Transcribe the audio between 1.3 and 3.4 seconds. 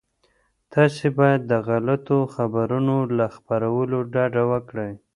د غلطو خبرونو له